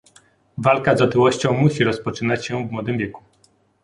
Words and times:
Walka 0.57 0.97
z 0.97 1.01
otyłością 1.01 1.53
musi 1.53 1.83
rozpoczynać 1.83 2.45
się 2.45 2.67
w 2.67 2.71
młodym 2.71 2.97
wieku 2.97 3.23